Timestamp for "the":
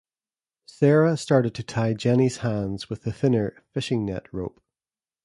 3.03-3.13